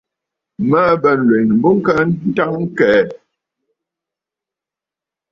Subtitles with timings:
[0.69, 1.93] Màa bə nlwèn bǔ kɨ
[2.35, 2.99] təŋ ɨkɛʼɛ?